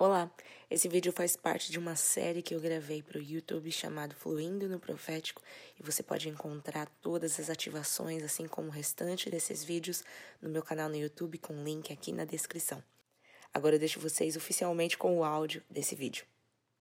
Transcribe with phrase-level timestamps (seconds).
[0.00, 0.30] Olá,
[0.70, 4.66] esse vídeo faz parte de uma série que eu gravei para o YouTube chamado Fluindo
[4.66, 5.42] no Profético
[5.78, 10.02] e você pode encontrar todas as ativações, assim como o restante desses vídeos,
[10.40, 12.82] no meu canal no YouTube com link aqui na descrição.
[13.52, 16.24] Agora eu deixo vocês oficialmente com o áudio desse vídeo.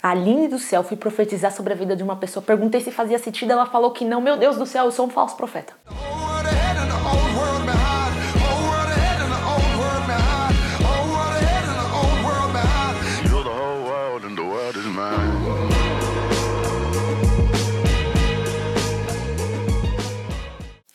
[0.00, 2.44] Aline do céu, fui profetizar sobre a vida de uma pessoa.
[2.44, 4.20] Perguntei se fazia sentido, ela falou que não.
[4.20, 5.76] Meu Deus do céu, eu sou um falso profeta.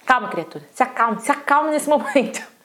[0.05, 0.63] Calma, criatura.
[0.73, 2.55] Se acalme, se acalme nesse momento.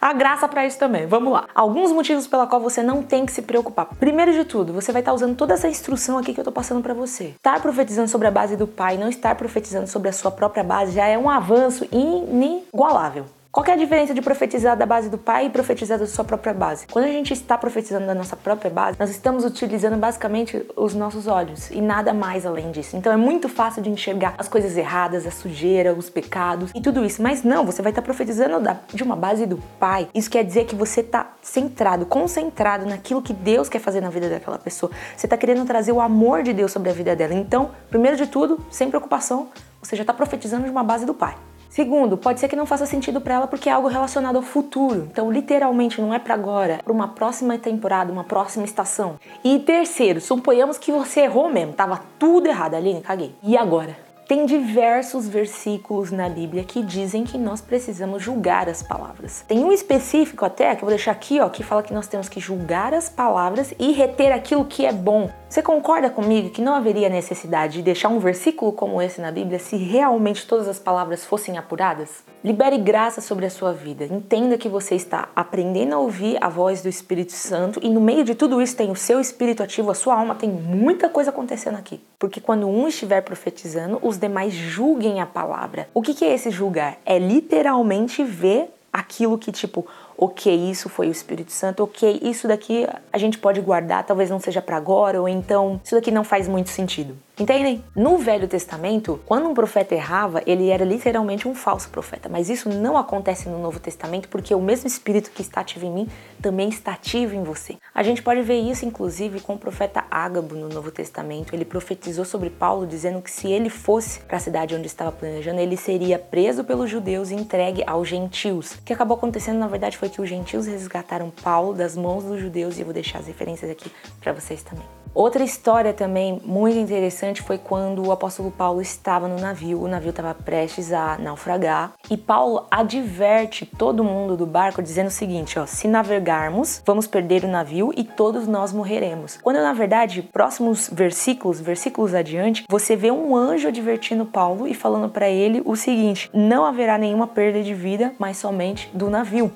[0.00, 1.06] A graça para isso também.
[1.06, 1.48] Vamos lá.
[1.54, 3.86] Alguns motivos pela qual você não tem que se preocupar.
[3.98, 6.82] Primeiro de tudo, você vai estar usando toda essa instrução aqui que eu tô passando
[6.82, 7.34] para você.
[7.36, 10.92] Estar profetizando sobre a base do pai, não estar profetizando sobre a sua própria base
[10.92, 13.24] já é um avanço inigualável.
[13.56, 16.52] Qual é a diferença de profetizar da base do pai e profetizar da sua própria
[16.52, 16.86] base?
[16.88, 21.26] Quando a gente está profetizando da nossa própria base, nós estamos utilizando basicamente os nossos
[21.26, 22.98] olhos e nada mais além disso.
[22.98, 27.02] Então é muito fácil de enxergar as coisas erradas, a sujeira, os pecados e tudo
[27.02, 27.22] isso.
[27.22, 30.06] Mas não, você vai estar profetizando de uma base do pai.
[30.14, 34.28] Isso quer dizer que você está centrado, concentrado naquilo que Deus quer fazer na vida
[34.28, 34.92] daquela pessoa.
[35.16, 37.32] Você está querendo trazer o amor de Deus sobre a vida dela.
[37.32, 39.48] Então, primeiro de tudo, sem preocupação,
[39.80, 41.34] você já está profetizando de uma base do pai.
[41.68, 45.08] Segundo, pode ser que não faça sentido para ela porque é algo relacionado ao futuro.
[45.10, 49.18] Então, literalmente, não é para agora, é para uma próxima temporada, uma próxima estação.
[49.44, 53.34] E terceiro, suponhamos que você errou mesmo, tava tudo errado, Aline, caguei.
[53.42, 54.05] E agora?
[54.28, 59.44] Tem diversos versículos na Bíblia que dizem que nós precisamos julgar as palavras.
[59.46, 62.28] Tem um específico até, que eu vou deixar aqui, ó, que fala que nós temos
[62.28, 65.30] que julgar as palavras e reter aquilo que é bom.
[65.48, 69.60] Você concorda comigo que não haveria necessidade de deixar um versículo como esse na Bíblia
[69.60, 72.24] se realmente todas as palavras fossem apuradas?
[72.46, 74.04] Libere graça sobre a sua vida.
[74.04, 78.22] Entenda que você está aprendendo a ouvir a voz do Espírito Santo e no meio
[78.22, 81.74] de tudo isso tem o seu espírito ativo, a sua alma, tem muita coisa acontecendo
[81.74, 82.00] aqui.
[82.20, 85.88] Porque quando um estiver profetizando, os demais julguem a palavra.
[85.92, 86.98] O que, é esse julgar?
[87.04, 89.84] É literalmente ver aquilo que, tipo,
[90.16, 94.40] ok, isso foi o Espírito Santo, ok, isso daqui a gente pode guardar, talvez não
[94.40, 97.16] seja para agora, ou então isso daqui não faz muito sentido.
[97.38, 97.84] Entendem?
[97.94, 102.30] No Velho Testamento, quando um profeta errava, ele era literalmente um falso profeta.
[102.30, 105.90] Mas isso não acontece no Novo Testamento porque o mesmo Espírito que está ativo em
[105.90, 106.08] mim
[106.40, 107.76] também está ativo em você.
[107.94, 111.54] A gente pode ver isso, inclusive, com o profeta Ágabo no Novo Testamento.
[111.54, 115.60] Ele profetizou sobre Paulo, dizendo que se ele fosse para a cidade onde estava planejando,
[115.60, 118.72] ele seria preso pelos judeus e entregue aos gentios.
[118.76, 122.40] O que acabou acontecendo, na verdade, foi que os gentios resgataram Paulo das mãos dos
[122.40, 123.90] judeus e eu vou deixar as referências aqui
[124.20, 124.86] para vocês também.
[125.16, 130.10] Outra história também muito interessante foi quando o apóstolo Paulo estava no navio, o navio
[130.10, 135.64] estava prestes a naufragar e Paulo adverte todo mundo do barco dizendo o seguinte: ó,
[135.64, 139.38] se navegarmos, vamos perder o navio e todos nós morreremos.
[139.42, 145.08] Quando na verdade, próximos versículos, versículos adiante, você vê um anjo advertindo Paulo e falando
[145.08, 149.50] para ele o seguinte: não haverá nenhuma perda de vida, mas somente do navio.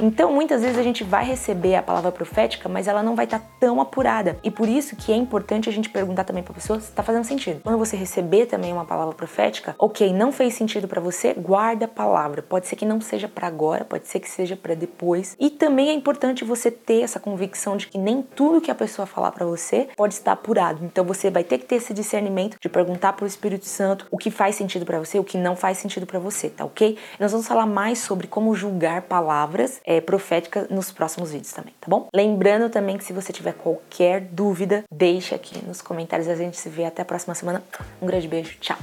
[0.00, 3.40] Então, muitas vezes a gente vai receber a palavra profética, mas ela não vai estar
[3.40, 4.38] tá tão apurada.
[4.44, 7.02] E por isso que é importante a gente perguntar também para a pessoa se está
[7.02, 7.60] fazendo sentido.
[7.62, 11.88] Quando você receber também uma palavra profética, ok, não fez sentido para você, guarda a
[11.88, 12.42] palavra.
[12.42, 15.36] Pode ser que não seja para agora, pode ser que seja para depois.
[15.38, 19.04] E também é importante você ter essa convicção de que nem tudo que a pessoa
[19.04, 20.84] falar para você pode estar apurado.
[20.84, 24.16] Então você vai ter que ter esse discernimento de perguntar para o Espírito Santo o
[24.16, 26.96] que faz sentido para você, o que não faz sentido para você, tá ok?
[27.18, 31.86] Nós vamos falar mais sobre como julgar palavras é, profética nos próximos vídeos também, tá
[31.88, 32.08] bom?
[32.14, 36.28] Lembrando também que se você tiver qualquer dúvida, deixe aqui nos comentários.
[36.28, 37.64] A gente se vê até a próxima semana.
[38.02, 38.76] Um grande beijo, tchau!